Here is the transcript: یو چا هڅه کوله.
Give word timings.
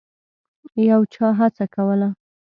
یو 0.89 1.01
چا 1.13 1.27
هڅه 1.39 1.65
کوله. 1.73 2.09